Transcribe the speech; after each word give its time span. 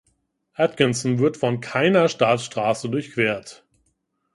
Atkinson 0.55 1.19
wird 1.19 1.37
von 1.37 1.59
keiner 1.61 2.09
Staatsstraße 2.09 2.89
durchquert. 2.89 3.63